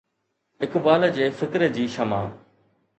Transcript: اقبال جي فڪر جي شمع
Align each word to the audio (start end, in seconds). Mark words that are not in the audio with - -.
اقبال 0.67 1.05
جي 1.19 1.29
فڪر 1.43 1.69
جي 1.79 1.87
شمع 1.99 2.25